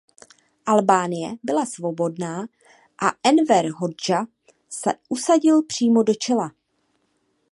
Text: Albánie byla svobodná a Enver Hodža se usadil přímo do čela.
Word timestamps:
Albánie 0.65 1.35
byla 1.43 1.65
svobodná 1.65 2.41
a 3.01 3.07
Enver 3.29 3.71
Hodža 3.75 4.25
se 4.69 4.91
usadil 5.09 5.63
přímo 5.63 6.03
do 6.03 6.13
čela. 6.13 6.51